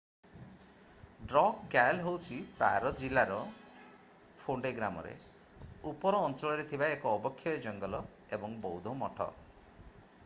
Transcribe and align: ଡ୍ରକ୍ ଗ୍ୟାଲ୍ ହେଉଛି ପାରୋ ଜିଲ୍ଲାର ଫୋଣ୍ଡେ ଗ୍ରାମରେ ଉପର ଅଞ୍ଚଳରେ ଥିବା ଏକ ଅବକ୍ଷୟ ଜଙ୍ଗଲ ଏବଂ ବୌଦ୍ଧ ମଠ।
ଡ୍ରକ୍ 1.31 1.59
ଗ୍ୟାଲ୍ 1.73 1.99
ହେଉଛି 2.05 2.37
ପାରୋ 2.61 2.91
ଜିଲ୍ଲାର 3.01 3.37
ଫୋଣ୍ଡେ 4.45 4.73
ଗ୍ରାମରେ 4.79 5.13
ଉପର 5.93 6.25
ଅଞ୍ଚଳରେ 6.31 6.67
ଥିବା 6.73 6.91
ଏକ 6.97 7.15
ଅବକ୍ଷୟ 7.21 7.57
ଜଙ୍ଗଲ 7.69 8.01
ଏବଂ 8.41 8.59
ବୌଦ୍ଧ 8.67 8.97
ମଠ। 9.07 9.33